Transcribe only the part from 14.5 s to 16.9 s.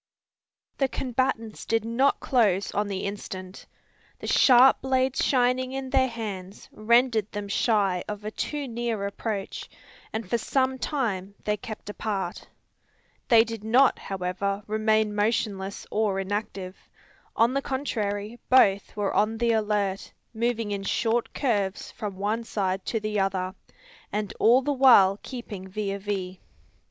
remain motionless or inactive.